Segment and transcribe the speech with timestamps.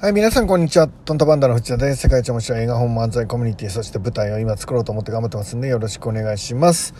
[0.00, 0.86] はい、皆さんこんにちは。
[0.86, 2.02] トントバンダの藤田です。
[2.02, 6.94] 世界一面白い映画本漫才コミュニティ、そして舞台を今作ろうと思って頑張ってますんで、よろしくお願いします。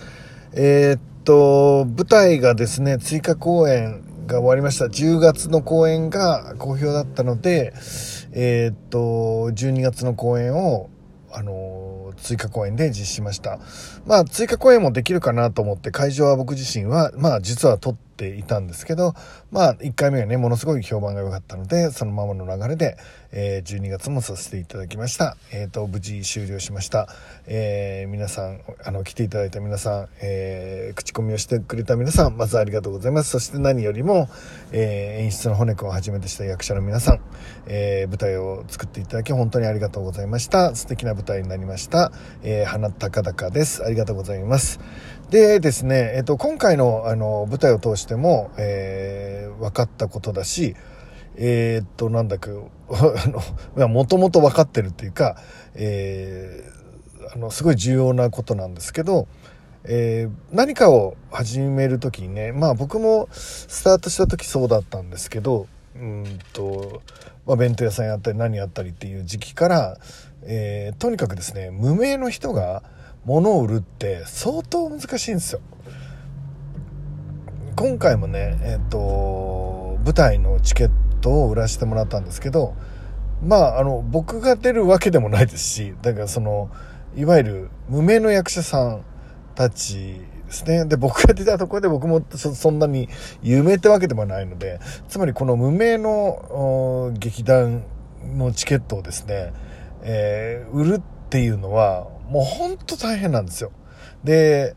[0.52, 4.86] えー、っと、舞台がですね、追加公演が終わりました。
[4.86, 7.72] 10月の公演が好評だったので、
[8.32, 10.90] えー、っと、12月の公演を、
[11.30, 13.58] あの追加公演で実施しました。
[14.06, 19.14] まあ、追加公演もできるかなと思って、会場は僕自身は、まあ、実は撮っていたんですけど、
[19.50, 22.96] まあ、1回目がね、ものすごい評判が良かったので、そのままの流れで、
[23.30, 25.36] えー、12月もさせていただきました。
[25.52, 27.08] えっ、ー、と、無事終了しました。
[27.46, 33.30] えー、皆さん、あの、来ていただいた皆さん、えー、口コミをしてくれた皆さん、まずありがとうございます。
[33.30, 34.28] そして何よりも、
[34.72, 37.20] えー、演出の骨子をはじめとした役者の皆さん、
[37.66, 40.74] えー、舞台を作っていただき本当にありがとうございました。
[40.74, 41.97] 素敵な舞台になりました。
[42.42, 43.84] えー、花高々です。
[43.84, 44.80] ありがとうございます。
[45.30, 50.74] でですね、えっ、と、今回のあの舞台を通しても、えー、分かったことだし、
[51.36, 52.50] えー、っと、なんだか、
[52.90, 55.36] あの、もともと分かってるっていうか、
[55.74, 59.28] えー、あの、すごい重要なことなんですけど、
[59.84, 67.02] えー、何かを始める時にね、まあ僕もスタートした時そうだったんですけど、うんと、
[67.46, 69.98] まあ、弁当屋さんやったり何やったりっていう時期から、
[70.42, 72.82] えー、とにかくですね、無名の人が、
[73.24, 75.60] 物を売るって相当難しいんですよ。
[77.76, 82.74] 今回もね、えっ、ー、と、舞台のチケットを売らせてもらったんですけど、
[83.42, 86.70] まあ、あの、僕が出るわけでもないですし、だからその、
[87.16, 89.02] いわゆる無名の役者さん
[89.54, 90.86] たちですね。
[90.86, 93.08] で、僕が出たところで僕もそんなに
[93.42, 97.84] 有名ってわけでもないので、つまりこの無名の劇団
[98.36, 99.52] のチケットをですね、
[100.02, 103.72] えー、売るっていうのは、もうほんと大変なんですよ。
[104.24, 104.76] で、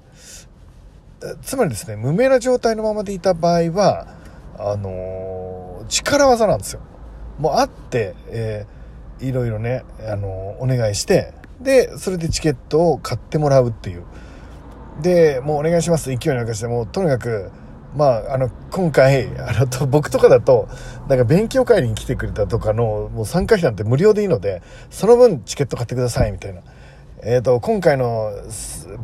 [1.41, 4.07] つまりですね、無名な状態のままでいた場合は、
[4.57, 6.81] あのー、力技なんですよ。
[7.39, 14.03] もうあって、えー、いろいろね、あのー、お願いして、で、それでチケットを買ってもらうっていう。
[15.01, 17.51] で、もうお願いします勢いなんかして、もうとにかく、
[17.95, 20.69] まあ、あの、今回、あの、と僕とかだと、
[21.07, 26.61] なんか勉強会に来てくれたとかの、もう参加費なんて無料でいいので、その分チケット買ってください、みたいな。
[27.23, 28.31] えっ、ー、と、今回の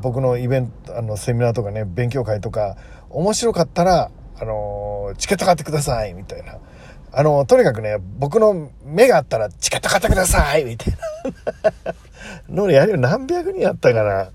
[0.02, 2.78] 僕のイベント、あの、セミナーとかね、勉強会とか、
[3.10, 4.10] 面白かったら、
[4.40, 6.58] あの、チケット買ってください、みたいな。
[7.12, 11.94] あの、とにかくね、僕の目があったらチケット買ってください、みたいな。
[12.50, 14.30] のやるよ何百人やったかな。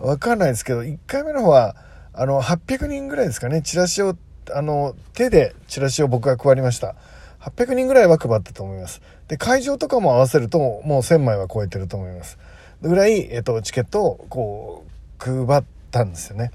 [0.00, 1.76] わかんないですけど、1回目の方は、
[2.20, 4.16] あの、800人ぐらいですかね、チラシを、
[4.52, 6.96] あの、手でチラシを僕が配りました。
[7.40, 9.00] 800人ぐらいは配ったと思います。
[9.28, 12.36] で、会場とかも合わせると、もう1000枚は超えてると思います。
[12.82, 16.50] ぐらい、えっと、チケットをこう配ったんですよね。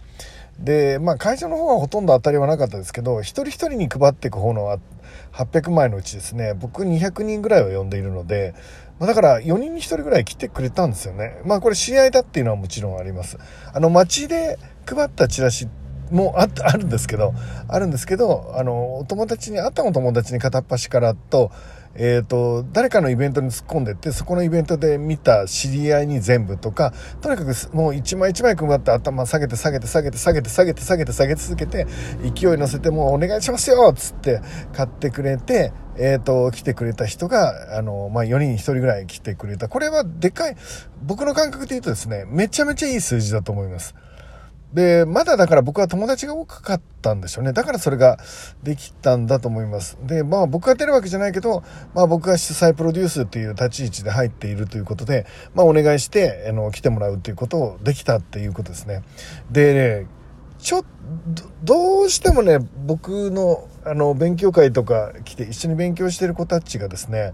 [0.60, 4.78] で、まあ、会場の方はほとんど当たりはなかったですけど一人一人に配っていく方の
[5.32, 8.54] 800枚のうちですね僕200人ぐらいを呼んでいるので、
[9.00, 11.42] まあ、だから4人に1人ぐらい来てくれたんですよね。
[11.46, 13.38] まあこれ試合だっていうのはもちろんあります。
[13.74, 15.68] あの街で配ったチラシ
[16.12, 17.34] もああるんですけど
[17.68, 21.52] あるんですけどあのお友達に会ったお友達に片っ端からと
[21.96, 26.92] えっ、ー、と、誰かのイベントに突っ込んでって、そこのイベントで見た知り合いに全部とか、
[27.22, 31.86] とにかくもう一枚一枚配って頭下げて下げて下げて下げて下げて下げて下げ続けて、
[32.36, 34.42] 勢い乗せてもうお願いしますよっつって
[34.74, 39.68] 買ってくれて、えっ、ー、と、来てくれた人が、あの、まあ、4人に1人ぐらい来てくれた。
[39.68, 40.58] これはでかい、
[41.04, 43.94] 僕の感覚で言うとですね、めちゃめちゃいい数字だと思います。
[44.74, 47.54] で、まだだから僕は友達が多かったんでしょうね。
[47.54, 48.18] だからそれが
[48.64, 49.98] できたんだと思います。
[50.04, 51.64] で、まあ僕が出るわけじゃないけど、
[51.94, 59.04] まあ僕が主催プロデュースっていう立ち位置で入っているということで、まあお願いして、あの、来てもらうっていうことをできたっていうことですね。
[59.52, 60.08] でね、
[60.58, 60.86] ちょっ
[61.36, 67.34] と、どうしてもね、僕の、あの、勉強会とか来て一緒に勉強してる子たちがですね、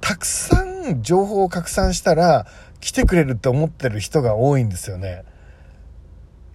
[0.00, 2.46] たくさん情報を拡散したら
[2.80, 5.24] 来てくれるって思ってる人が多いんですよね。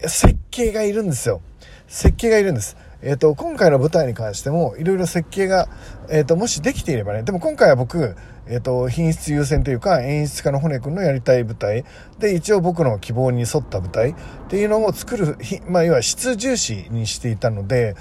[0.08, 1.42] 設計がいるんですよ。
[1.86, 2.76] 設計がいるんです。
[3.02, 5.68] えっ、ー、と、今回の舞台に関しても、いろいろ設計が、
[6.08, 8.16] えっ、ー、と、もしできていればね、でも今回は僕、
[8.46, 11.84] えっ、ー、と、品質優先というか、演出家の骨くんのやりたい舞台、
[12.20, 14.14] で、一応僕の希望に沿った舞台っ
[14.48, 17.96] ていうのを作る、まあ、要は質重視にしていたので、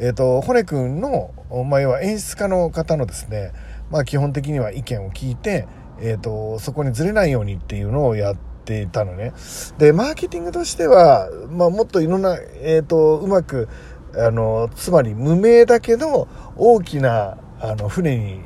[0.00, 1.34] えっ、と、骨くんの、
[1.66, 3.52] まあ、要は演出家の方のですね、
[3.90, 5.66] まあ、基本的には意見を聞いて、
[6.00, 9.32] えっ、と、そこにずれないようにっていうのをやって、ていたのね。
[9.78, 13.68] で、マーケティングとしては、まあ、もっといろんな、えっ、ー、と、うまく、
[14.14, 18.40] あの、つまり無名だけど、大きな、あの、船に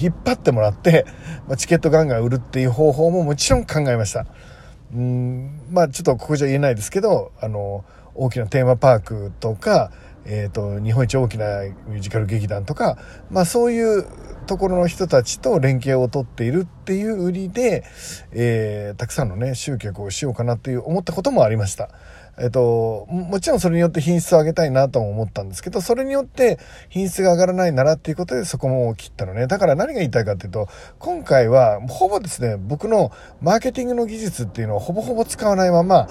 [0.00, 1.06] 引っ張ってもらって、
[1.48, 4.26] まあ、チケットガンガン売るっていう方法ももちろん考えました。
[4.94, 7.84] うん、まあ、ちょっとここじゃ言えないですけど、あの、
[8.14, 9.90] 大きなテーマパークとか、
[10.26, 12.98] えっ、ー、と、日本一大きなミュージカル劇団とか、
[13.30, 14.06] まあそういう
[14.44, 17.84] ところの人たちと連携を取っているっていう売りで、
[18.32, 21.90] えー、たくさんのね、集客をしようかなっていう思ったこともありました。
[22.38, 26.58] えっと、もちろんそれによって品質を上げたいなとも思ったんですけど、それによって
[26.88, 29.46] 品質が上がらないならっていうことでそこも切ったのね。
[29.46, 30.68] だから何が言いたいかっていうと、
[30.98, 36.08] 今回はほぼですね、僕のマーケティングの技術っていうのをほぼほぼ使わないまま、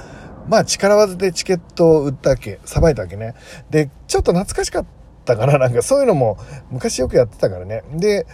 [0.47, 3.33] まあ力技でチケットを売ったわけ、さばいたわけね。
[3.69, 5.02] で、ちょっと懐かしかった
[5.37, 6.37] から、なんかそういうのも
[6.71, 7.83] 昔よくやってたからね。
[7.93, 8.25] で、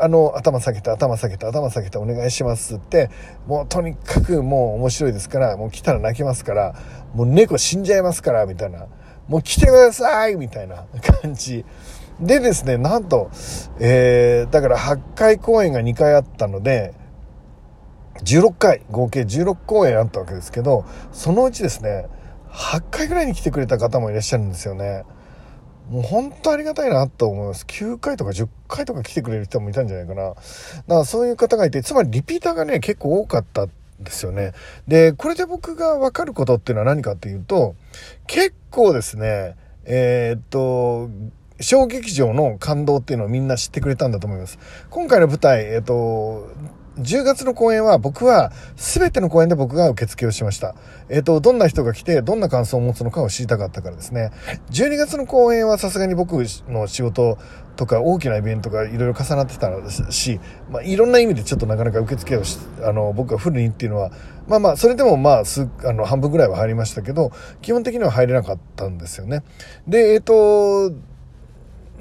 [0.00, 3.10] あの、頭下げて、頭下げて、頭下げてお願いしますって、
[3.46, 6.74] もうとにかくもう面白いですから、もう来たら泣きますから、
[7.14, 8.86] もう猫死んじゃいますから、みたいな。
[9.28, 10.84] もう来てくださいみたいな
[11.22, 11.64] 感じ。
[12.20, 13.30] でですね、なんと、
[13.80, 16.94] えー、だから8回公演が2回あったので、
[18.24, 22.06] 16回、合計16公演あったわけですけど、そのうちですね、
[22.50, 25.04] 8回ぐらいに来てくれた方もいらっしゃるんですよね。
[25.90, 27.64] もう本当ありがたいなと思います。
[27.66, 30.30] 9回とか10回とか来てくれる人もいたんじゃないかな。
[30.30, 30.40] だか
[30.86, 33.70] らそういう方がいて、つまりリピーターがね、結構多かったん
[34.00, 34.52] ですよね。
[34.86, 37.74] で、これで僕がわかることっていうのは何かっていうと、
[38.26, 41.10] 結構ですね、えー、っと、
[41.60, 44.58] 小劇場の感動っていうのをみんな知ってくれたんだと思います。
[44.90, 46.48] 今回の舞台、え、っと、
[46.98, 50.74] 10月の公演は僕は全ての公演で僕が受付をしました。
[51.08, 54.30] えっ、ー、と、どんな人が来てどんな感想を持つのかを知りたかったからですね。
[54.70, 56.32] 12月の公演はさすがに僕
[56.68, 57.38] の仕事
[57.76, 60.40] とか大きなイベントがいろいろ重なってたのですし、
[60.70, 64.10] まあ、いろんな意味でちょっとなかなか受付をし、あの、僕がフルにっていうのは、
[64.46, 69.42] まあまあ、それでもまあ、す、あの、半分ぐらいは入りましたけど、基本的には入れなかったんですよね。
[69.86, 70.94] で、えっ、ー、と、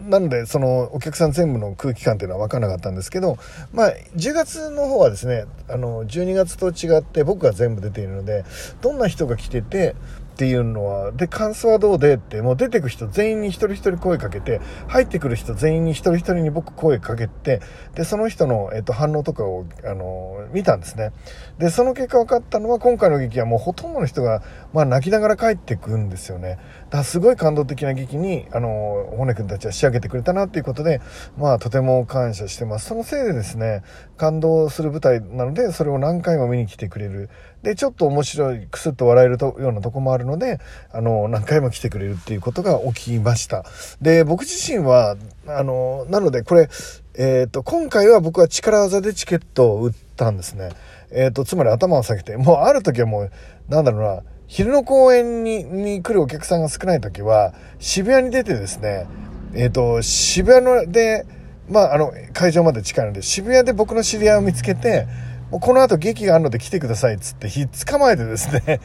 [0.10, 3.38] なので、そのお客さん全部の空気感っていうのは分からなかったんですけど、
[3.74, 8.44] まあ、10月の方はですね、あの、12月と違って僕が全部出ているので、
[8.82, 9.96] どんな人が来てて、
[10.42, 17.62] っていうのは、で、感想はどうでって、もう出てく人全員に一人一人声かけて、入ってくる人全員に一人一人に僕声かけて、
[17.94, 21.12] で、その人の、えっと、反応とかを、あの、見たんですね。
[21.60, 24.42] で、その結果分かったのは、今回の劇はもうほとんどの人が、
[24.74, 26.58] まあ、泣きながら帰ってくんですよね。
[26.86, 31.02] だからすごい感動的な劇に、あの、骨くんたちは仕上げてくれたなっていうことで、
[31.38, 32.88] まあ、とても感謝してます。
[32.88, 33.84] そのせいでですね、
[34.18, 37.30] 感動する舞台なので、それを何回も見に来てくれる。
[37.64, 40.60] で、ちょっと面白い、くすっと笑えるとようなとこもあるので、
[40.92, 43.66] あの、何回も来てくれるっていうことが起きました。
[44.02, 45.16] で、僕自身は、
[45.48, 46.70] あの、なのでこれ、
[47.16, 50.70] えっ、ー、と、今回は僕は力技でチケットを売ったんですね。
[51.12, 53.32] えっ、ー、と、つまり頭を下げて、もうある時はもう、
[53.70, 59.08] なんだろうな、昼の公演にに来るお客さんが少ない時は、渋谷に出てですね、
[59.54, 61.26] えっ、ー、と、渋谷ので、
[61.70, 68.80] まあ、あの、会場まで近いので、渋谷で僕の知り合いを見つけて、もうこの後劇があるので来てくださいっつってひっ捕まえてですね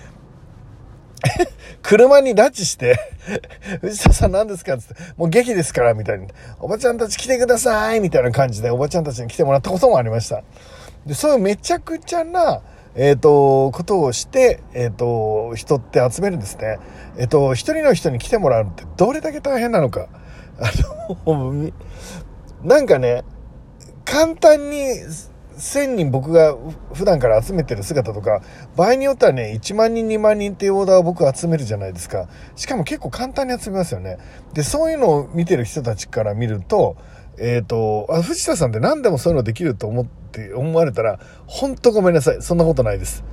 [1.82, 2.98] 車に拉致して
[3.80, 6.28] 藤田さん何ですかっつって、もう劇ですから、みたいに。
[6.60, 10.42] おばちゃんたち来てくださいみたいな感じで、おばちゃんたちに来てもらったこともありました。
[11.04, 12.62] で、そういうめちゃくちゃな、
[12.94, 16.78] えっ、ー、と、ことをして、えっ、ー、と、人って集めるんですね。
[17.18, 20.08] えっ、ー、と、一人の人に来てもらうってどれだけ大変なのか。
[20.58, 20.70] あ
[21.26, 21.70] の、
[22.64, 23.22] なんかね、
[24.04, 24.94] 簡単に
[25.56, 26.56] 1000人僕が
[26.92, 28.42] 普段から集めてる姿とか、
[28.76, 32.28] 場合によってはね、1万人、2万人っていうオーダーを僕集めるじゃないですか。
[32.56, 34.18] しかも結構簡単に集めますよね。
[34.52, 36.96] で、そういうのを見てる人たちから見ると、
[37.38, 42.42] えっ、ー、と、あ、藤田さんって何でもそういうのできると思って、思われたら、ほんとごめんなさい。
[42.42, 43.24] そんなことないです。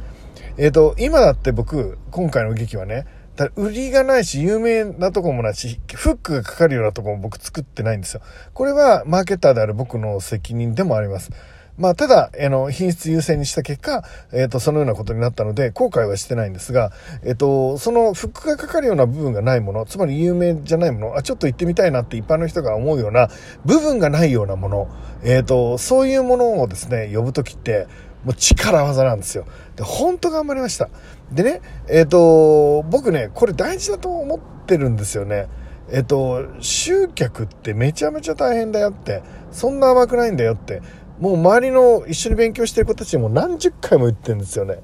[0.58, 8.22] えっ、ー、と、今だって僕、今回の劇はね、だ売りがないし、有名なとこもないし、フックがかかるようなとこも僕作ってないんですよ。
[8.54, 11.32] これはマーケターである僕の責任でもあります。
[11.76, 16.92] まあ、ただ、あの、品質優先にした結果、えっ、ー、と、そのようなことになったので、後悔はしてないんですが、
[17.24, 23.30] えっ、ー、と、そのフックがかかるような部分がないもの、つまり有名じゃないもの、あ、ちょっと行ってみたいなって一般の人が思うような
[23.66, 24.88] 部分がないようなもの、
[25.24, 27.88] えっ、ー、と、そういうものをですね、呼ぶときって、
[28.24, 29.46] もう力技なんですよ。
[29.76, 30.90] で、本当頑張りました。
[31.32, 35.48] でね、えっ、と、僕ね、これ大事だと思ってるんですよね。
[35.92, 40.82] えっと、集客ってめちゃめちゃ大変だよって、そんな甘くないんだよって、
[41.20, 44.80] もう周りの一緒に勉強してる子たちにも何十回も言ってるんですよね。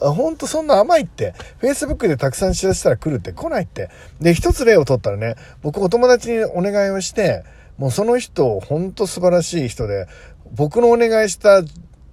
[0.00, 3.90] あ、ほんとそんな甘いって、Facebook でたくさん知らせたら来るって来ないって。
[4.20, 7.44] で、一つ例を取ったらね、僕お友達にお願いをして、
[7.78, 10.06] もうその人、ほんと素晴らしい人で、
[10.54, 11.62] 僕のお願いした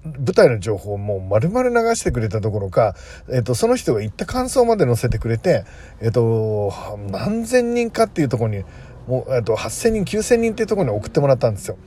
[0.03, 2.95] 舞台の情報をもう丸々流してくれたどころか、
[3.31, 5.65] えっ、と、その人が言った感想まで載せてくれて、
[6.01, 6.73] えっ、と、
[7.11, 8.63] 何千人かっていうところに、
[9.07, 11.77] もう、えっ、と、8000人、9000人っていうところに送ってもらったんですよ。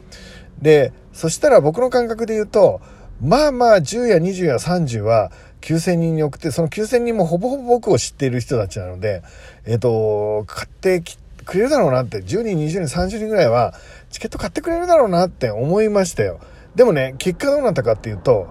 [0.63, 2.81] で、そしたら僕の感覚で言うと、
[3.21, 9.23] まあまあ10や20や30は9000人に送って、その9000人もほぼほぼ僕を知っている人たちなので、
[9.67, 11.03] えっ、ー、と、買って
[11.45, 13.75] くれるだろうなって、10人、20人、30人ぐらいは
[14.11, 16.41] チケット買ってくれるだろうなって思いましたよ。
[16.75, 18.49] でもね、結果どうなったかっていうと、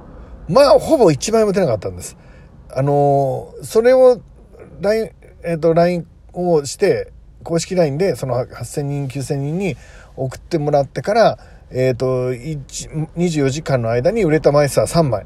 [0.47, 2.17] まあ、ほぼ1枚も出なかったんです。
[2.69, 4.21] あのー、それを、
[4.81, 5.11] LINE、
[5.43, 7.11] えっ、ー、と、LINE をして、
[7.43, 9.75] 公式 LINE で、その8000人、9000人に
[10.15, 11.39] 送ってもらってから、
[11.73, 15.25] えっ、ー、と、24時間の間に売れた枚数は3枚。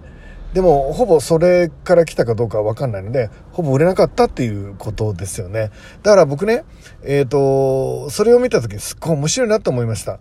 [0.54, 5.72] でも、ほぼそれから来たかどうかはわかんないので、ほぼ売れなかったっていうことですよね。
[6.02, 6.64] だから僕ね、
[7.04, 10.20] えっ、ー、と、それを見た時すっごい面白いなと思いました。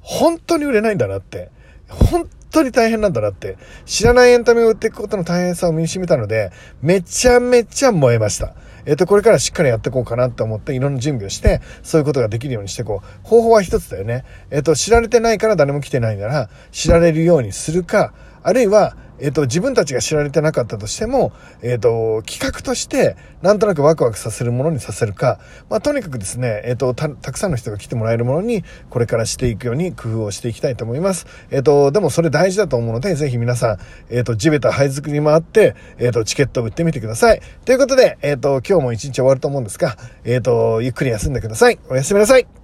[0.00, 1.50] 本当に売れないんだなって。
[1.88, 3.56] 本当に大変なんだなって。
[3.84, 8.54] 知らないエンタメを売っていくことの大変さを身に染みたので、めちゃめちゃ燃えました。
[8.86, 13.26] えっ、と、これからしっかりやっていこうかなと思って、いろんな準備をして、そういうことができるようにしていこう。
[13.26, 14.24] 方法は一つだよね。
[14.50, 18.12] えっ、と、知られてないから誰も来てないなら、知られるようにするか、
[18.42, 25.38] あるいは、えっ、と、自分たちが知られてなかったとしても、えっ、と、企画として、なんとなくワクワクさせるものにさせるか、
[25.70, 31.26] まあ、とにかくですね、えっ、とた、たくさんの人が来てもらえるものに、これからしていくように工夫をしていきたいと思います。
[31.50, 33.78] えっ、と、でもそれ大事だと思うので、ぜひ皆さん、
[34.10, 37.40] えっ、と、地べた灰作り回って、えっ、と、チケットを売ってみてください。
[37.64, 41.78] ということで、えっ、と、今日も一日終わると思うんですが、えっ、と、ゆっくり休んでください。
[41.88, 42.63] おやすみなさい。